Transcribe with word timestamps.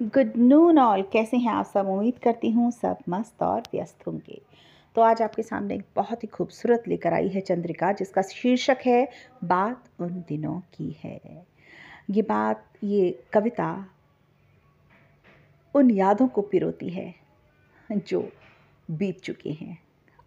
Good 0.00 0.32
noon 0.36 0.78
all, 0.78 1.02
कैसे 1.02 1.36
हैं 1.36 1.52
आप 1.52 1.66
सब? 1.66 1.86
उम्मीद 1.88 2.18
करती 2.18 2.50
हूँ 2.50 2.70
सब 2.70 2.96
मस्त 3.08 3.42
और 3.42 3.60
व्यस्त 3.60 4.06
होंगे। 4.06 4.40
तो 4.96 5.02
आज 5.02 5.22
आपके 5.22 5.42
सामने 5.42 5.74
एक 5.74 5.84
बहुत 5.96 6.22
ही 6.22 6.28
खूबसूरत 6.28 6.88
लेकर 6.88 7.12
आई 7.12 7.28
है 7.28 7.40
चंद्रिका, 7.40 7.92
जिसका 7.92 8.22
शीर्षक 8.22 8.78
है, 8.86 9.08
बात 9.44 9.84
उन 10.00 10.08
दिनों 10.28 10.58
की 10.74 10.96
है। 11.04 11.46
ये 12.10 12.22
बात, 12.22 12.64
ये 12.84 13.24
कविता 13.32 13.86
उन 15.74 15.90
यादों 15.90 16.28
को 16.28 16.42
पिरोती 16.42 16.88
है, 16.88 17.14
जो 17.90 18.28
बीत 18.90 19.20
चुके 19.20 19.50
हैं। 19.50 19.78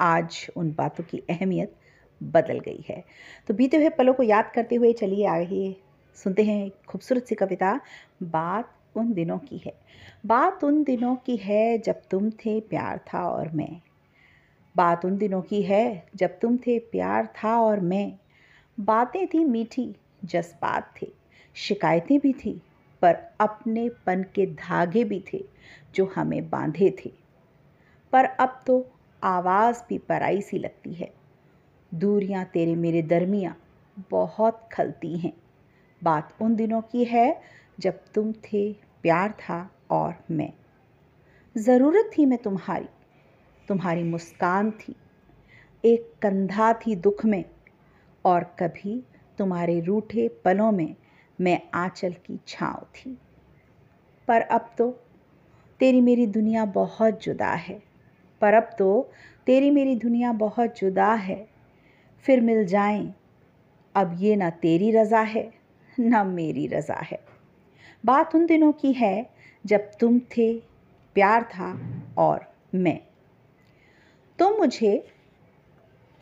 आज 0.00 0.46
उन 0.56 0.74
बातों 0.78 1.04
की 1.04 1.22
अहमियत 1.30 1.74
बदल 2.20 2.60
गई 2.60 2.84
है। 2.88 3.04
तो 3.48 3.54
बीते 3.54 3.76
हुए 3.76 3.88
पलों 3.88 4.14
को 4.14 4.22
याद 4.22 4.52
करते 4.54 4.74
हुए 4.74 4.92
चलिए 4.92 5.26
आइए 5.26 5.76
सुनते 6.16 6.44
हैं 6.44 6.70
खूबसूरत 6.88 7.26
सी 7.26 7.34
कविता, 7.34 7.80
बात 8.22 8.74
उन 8.96 9.12
दिनों 9.12 9.38
की 9.38 9.58
है। 9.58 9.72
बात 10.26 10.64
उन 10.64 10.84
दिनों 10.84 11.16
की 11.16 11.36
है 11.36 11.78
जब 11.78 12.02
तुम 12.10 12.30
थे 12.30 12.60
प्यार 12.60 12.98
था 12.98 13.28
और 13.28 13.48
मैं। 13.48 13.80
बात 14.76 15.04
उन 15.04 15.18
दिनों 15.18 15.42
की 15.42 15.62
है 15.62 16.06
जब 16.16 16.38
तुम 16.38 16.56
थे 16.56 16.78
प्यार 16.78 17.26
था 17.26 17.60
और 17.60 17.80
मैं। 17.80 18.18
बातें 18.80 19.26
थी 19.26 19.44
मीठी, 19.44 19.96
जज्बात 20.24 20.94
थे। 21.02 21.12
शिकायतें 21.54 22.18
भी 22.18 22.32
थी, 22.32 22.62
पर 23.02 23.16
अपने 23.40 23.88
पन 23.88 24.22
के 24.34 24.46
धागे 24.46 25.04
भी 25.04 25.24
थे 25.32 25.44
जो 25.94 26.12
हमें 26.16 26.50
बांधे 26.50 26.96
थे। 27.04 27.12
पर 28.12 28.24
अब 28.24 28.62
तो 28.66 28.86
आवाज़ 29.24 29.82
भी 29.88 29.98
पराई 29.98 30.40
सी 30.40 30.58
लगती 30.58 30.94
है। 30.94 31.14
दूरियाँ 31.94 32.44
तेरे 32.44 32.76
मेरे 32.76 33.02
दरमिया 33.02 33.54
बहुत 34.10 34.68
खलती 34.72 35.16
हैं। 35.18 35.32
बात 36.04 36.34
उन 36.42 36.56
दिनों 36.56 36.80
की 36.80 37.04
है 37.04 37.40
जब 37.80 38.00
तुम 38.14 38.32
थे, 38.32 38.72
प्यार 38.72 39.30
था 39.32 39.70
और 39.90 40.14
मैं। 40.30 40.52
ज़रूरत 41.58 42.10
थी 42.18 42.26
मैं 42.26 42.38
तुम्हारी। 42.38 42.88
तुम्हारी 43.68 44.02
मुस्कान 44.02 44.70
थी। 44.70 44.96
एक 45.84 46.12
कंधा 46.22 46.72
थी 46.72 46.96
दुख 46.96 47.24
में। 47.24 47.44
और 48.24 48.44
कभी 48.44 49.04
तुम्हारे 49.38 49.80
रूठे 49.80 50.28
पलों 50.28 50.72
में 50.72 50.96
मैं 51.40 51.60
आंचल 51.74 52.12
की 52.12 52.40
छाँव 52.46 52.86
थी। 52.94 53.18
पर 54.28 54.40
अब 54.40 54.74
तो 54.78 54.90
तेरी 55.80 56.00
मेरी 56.00 56.26
दुनिया 56.26 56.64
बहुत 56.64 57.22
जुदा 57.22 57.52
है। 57.52 57.82
पर 58.40 58.54
अब 58.54 58.70
तो 58.78 59.10
तेरी 59.46 59.70
मेरी 59.70 59.96
दुनिया 59.96 60.32
बहुत 60.32 60.78
जुदा 60.78 61.14
है। 61.14 61.48
फिर 62.22 62.40
मिल 62.40 62.66
जाएँ। 62.66 63.14
अब 63.94 64.16
ये 64.18 64.36
ना 64.36 64.50
तेरी 64.50 64.90
रज़ा 64.90 65.20
है, 65.20 65.52
ना 66.00 66.24
मेरी 66.24 66.66
रज़ा 66.66 66.94
है। 66.94 67.33
बात 68.04 68.34
उन 68.34 68.46
दिनों 68.46 68.72
की 68.72 68.92
है 68.92 69.30
जब 69.66 69.90
तुम 70.00 70.18
थे, 70.18 70.58
प्यार 71.14 71.42
था 71.42 71.78
और 72.18 72.52
मैं। 72.74 73.00
तुम 74.38 74.52
मुझे 74.52 75.08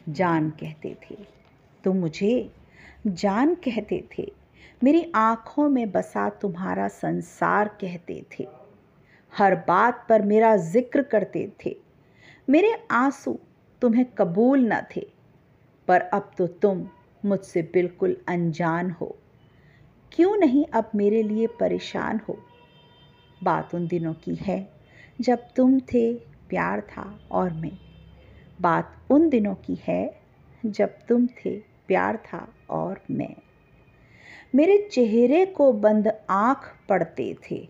जान 0.08 0.50
कहते 0.50 0.96
थे। 1.10 1.16
तुम 1.84 1.96
मुझे 1.96 2.52
जान 3.06 3.54
कहते 3.54 4.08
थे। 4.18 4.32
मेरी 4.84 5.12
आँखों 5.14 5.68
में 5.68 5.90
बसा 5.90 6.28
तुम्हारा 6.28 6.88
संसार 6.88 7.68
कहते 7.68 8.24
थे। 8.38 8.48
हर 9.38 9.54
बात 9.54 10.06
पर 10.08 10.22
मेरा 10.22 10.56
ज़िक्र 10.56 11.02
करते 11.02 11.52
थे। 11.66 11.76
मेरे 12.50 12.86
आँसू 12.90 13.38
तुम्हें 13.80 14.06
कबूल 14.18 14.72
न 14.72 14.80
थे। 14.96 15.06
पर 15.88 16.00
अब 16.00 16.30
तो 16.38 16.46
तुम 16.46 16.88
मुझसे 17.24 17.62
बिल्कुल 17.62 18.16
अनजान 18.28 18.90
हो। 18.90 19.16
क्यों 20.12 20.36
नहीं 20.36 20.66
अब 20.66 20.90
मेरे 20.94 21.22
लिए 21.22 21.46
परेशान 21.46 22.20
हो? 22.28 22.38
बात 23.42 23.74
उन 23.74 23.86
दिनों 23.86 24.14
की 24.14 24.34
है, 24.34 24.72
जब 25.20 25.48
तुम 25.56 25.80
थे, 25.80 26.14
प्यार 26.48 26.80
था 26.80 27.20
और 27.30 27.50
मैं। 27.50 27.78
बात 28.60 28.96
उन 29.10 29.28
दिनों 29.28 29.54
की 29.54 29.74
है, 29.74 30.20
जब 30.66 30.88
तुम 31.08 31.26
थे, 31.26 31.58
प्यार 31.60 32.16
था 32.16 32.54
और 32.70 33.00
मैं। 33.10 33.34
मेरे 34.54 34.88
चेहरे 34.92 35.46
को 35.46 35.72
बंद 35.72 36.12
आँख 36.30 36.76
पड़ते 36.88 37.36
थे। 37.50 37.68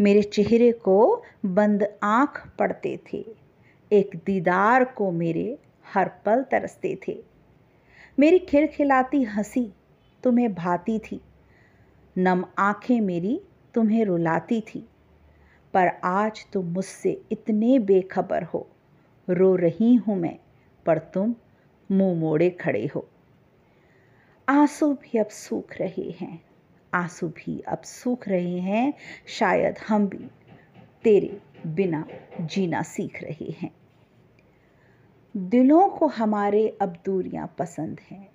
मेरे 0.00 0.22
चेहरे 0.22 0.72
को 0.72 1.22
बंद 1.46 1.98
आँख 2.02 2.52
पड़ते 2.58 3.00
थे। 3.12 3.26
एक 3.92 4.10
दीदार 4.26 4.84
को 4.84 5.10
मेरे 5.10 5.58
हर 5.94 6.08
पल 6.08 6.42
तरसते 6.42 6.98
थे। 7.08 7.22
मेरी 8.18 8.38
खिलखिलाती 8.38 9.22
हँसी 9.22 9.72
तुम्हें 10.22 10.54
भाती 10.54 10.98
थी। 10.98 11.20
नम 12.18 12.44
आँखें 12.58 13.00
मेरी 13.00 13.40
तुम्हें 13.74 14.04
रुलाती 14.04 14.60
थी, 14.60 14.88
पर 15.74 15.88
आज 16.04 16.46
तुम 16.52 16.64
मुझसे 16.66 17.22
इतने 17.32 17.78
बेखबर 17.78 18.42
हो। 18.42 18.66
रो 19.30 19.56
रही 19.56 19.94
हूँ 19.94 20.16
मैं, 20.16 20.38
पर 20.86 20.98
तुम 20.98 21.34
मुँह 21.92 22.18
मोड़े 22.18 22.50
खड़े 22.50 22.86
हो। 22.86 23.08
आँसू 24.48 24.92
भी 24.94 25.18
अब 25.18 25.28
सूख 25.28 25.72
रहे 25.80 26.10
हैं, 26.20 26.42
आँसू 26.94 27.28
भी 27.28 27.60
अब 27.60 27.82
सूख 27.82 28.28
रहे 28.28 28.58
हैं, 28.58 28.94
शायद 29.26 29.78
हम 29.88 30.06
भी 30.08 30.30
तेरे 31.04 31.40
बिना 31.66 32.06
जीना 32.40 32.82
सीख 32.82 33.22
रहे 33.22 33.50
हैं। 33.50 33.70
दिलों 35.36 35.88
को 35.88 36.06
हमारे 36.06 36.78
अब 36.82 36.96
दूरियाँ 37.04 37.54
पसंद 37.58 38.00
हैं, 38.10 38.28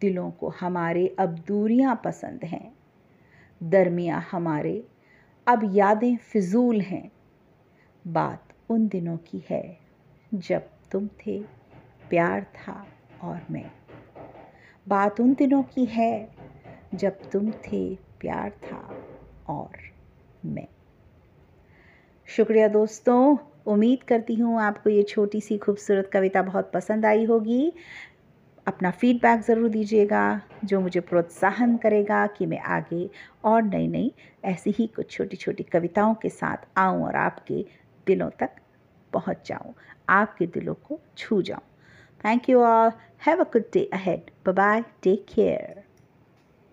दिलों 0.00 0.30
को 0.30 0.48
हमारे 0.48 1.16
अब 1.18 1.38
दूरियाँ 1.48 2.00
पसंद 2.04 2.44
हैं। 2.44 2.81
दरमिया 3.62 4.24
हमारे, 4.30 4.88
अब 5.46 5.70
यादें 5.74 6.16
फिजूल 6.16 6.80
हैं। 6.80 7.12
बात 8.06 8.48
उन 8.70 8.88
दिनों 8.88 9.16
की 9.16 9.44
है, 9.50 9.78
जब 10.34 10.62
तुम 10.92 11.08
थे, 11.08 11.42
प्यार 12.10 12.42
था 12.42 12.86
और 13.22 13.40
मैं। 13.50 13.70
बात 14.88 15.20
उन 15.20 15.34
दिनों 15.34 15.62
की 15.62 15.84
है, 15.84 16.28
जब 16.94 17.30
तुम 17.30 17.50
थे, 17.50 17.94
प्यार 17.94 18.50
था 18.50 18.96
और 19.48 19.68
मैं। 20.44 20.68
शुक्रिया 22.26 22.68
दोस्तों, 22.68 23.36
उम्मीद 23.66 24.02
करती 24.02 24.34
हूँ 24.34 24.60
आपको 24.60 24.90
ये 24.90 25.02
छोटी 25.02 25.40
सी 25.40 25.58
खूबसूरत 25.58 26.10
कविता 26.12 26.42
बहुत 26.42 26.72
पसंद 26.72 27.06
आई 27.06 27.24
होगी। 27.24 27.72
अपना 28.66 28.90
फीडबैक 28.90 29.40
ज़रूर 29.40 29.68
दीजिएगा, 29.68 30.40
जो 30.64 30.80
मुझे 30.80 31.00
प्रोत्साहन 31.00 31.76
करेगा 31.76 32.26
कि 32.36 32.46
मैं 32.46 32.58
आगे 32.70 33.08
और 33.44 33.62
नई 33.62 33.86
नई 33.88 34.12
ऐसी 34.44 34.74
ही 34.78 34.86
कुछ 34.86 35.10
छोटी 35.10 35.36
छोटी 35.36 35.62
कविताओं 35.62 36.14
के 36.22 36.28
साथ 36.28 36.66
आऊँ 36.78 37.04
और 37.04 37.16
आपके 37.16 37.64
दिलों 38.06 38.28
तक 38.40 38.50
पहुँच 39.12 39.48
जाऊँ, 39.48 39.74
आपके 40.08 40.46
दिलों 40.46 40.74
को 40.74 41.00
छू 41.18 41.40
जाऊँ। 41.42 41.62
Thank 42.24 42.48
you 42.50 42.60
all 42.62 42.90
have 43.26 43.40
a 43.40 43.48
good 43.52 43.64
day 43.72 43.88
ahead 43.94 44.30
bye 44.48 44.82
take 45.02 45.26
care 45.34 45.81